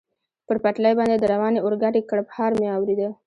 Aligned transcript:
پر 0.47 0.57
پټلۍ 0.63 0.93
باندې 0.99 1.15
د 1.17 1.23
روانې 1.33 1.59
اورګاډي 1.61 2.01
کړپهار 2.09 2.51
مې 2.59 2.67
اورېده. 2.77 3.09